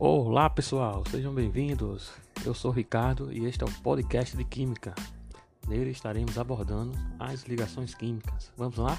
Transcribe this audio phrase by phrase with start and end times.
[0.00, 2.12] Olá pessoal, sejam bem-vindos.
[2.46, 4.94] Eu sou Ricardo e este é o podcast de Química.
[5.66, 8.52] Nele estaremos abordando as ligações químicas.
[8.56, 8.96] Vamos lá?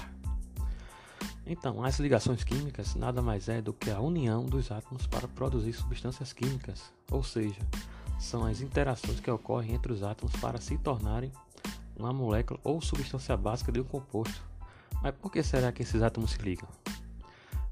[1.46, 5.72] Então, as ligações químicas nada mais é do que a união dos átomos para produzir
[5.72, 7.62] substâncias químicas, ou seja,
[8.18, 11.32] são as interações que ocorrem entre os átomos para se tornarem
[11.96, 14.44] uma molécula ou substância básica de um composto.
[15.02, 16.68] Mas por que será que esses átomos se ligam?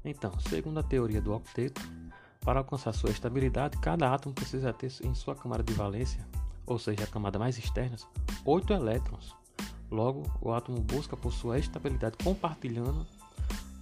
[0.03, 1.79] Então, segundo a teoria do octeto,
[2.41, 6.25] para alcançar sua estabilidade, cada átomo precisa ter em sua camada de valência,
[6.65, 7.97] ou seja, a camada mais externa,
[8.45, 9.35] 8 elétrons.
[9.91, 13.05] Logo, o átomo busca por sua estabilidade compartilhando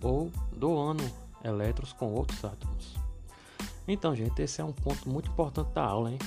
[0.01, 1.03] ou doando
[1.43, 2.95] elétrons com outros átomos.
[3.87, 6.19] Então, gente, esse é um ponto muito importante da aula, hein?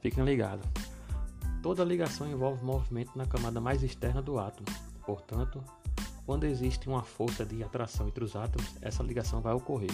[0.00, 0.66] Fiquem ligados.
[1.62, 4.66] Toda ligação envolve movimento na camada mais externa do átomo.
[5.04, 5.62] Portanto,
[6.26, 9.92] quando existe uma força de atração entre os átomos, essa ligação vai ocorrer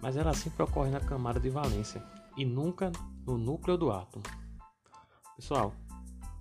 [0.00, 2.02] mas ela sempre ocorre na camada de valência
[2.36, 2.92] e nunca
[3.26, 4.24] no núcleo do átomo.
[5.34, 5.74] Pessoal,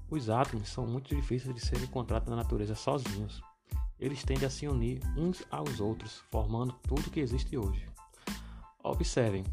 [0.10, 3.42] os átomos são muito difíceis de serem encontrados na natureza sozinhos.
[4.00, 7.88] Eles tendem a se unir uns aos outros, formando tudo que existe hoje.
[8.84, 9.44] Observem,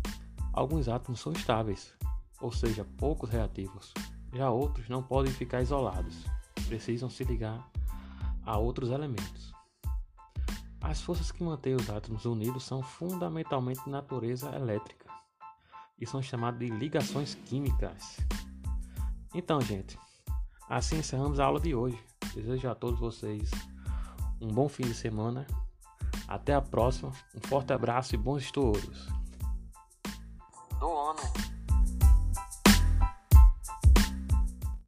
[0.52, 1.94] alguns átomos são estáveis,
[2.40, 3.94] ou seja, poucos reativos.
[4.34, 6.24] Já outros não podem ficar isolados,
[6.66, 7.66] precisam se ligar
[8.44, 9.52] a outros elementos.
[10.82, 15.08] As forças que mantêm os átomos unidos são fundamentalmente de natureza elétrica
[15.98, 18.18] e são chamadas de ligações químicas.
[19.32, 19.96] Então, gente,
[20.68, 21.98] assim encerramos a aula de hoje.
[22.34, 23.50] Desejo a todos vocês
[24.40, 25.46] um bom fim de semana.
[26.26, 27.12] Até a próxima.
[27.34, 29.06] Um forte abraço e bons estudos.
[30.80, 31.61] Do ano.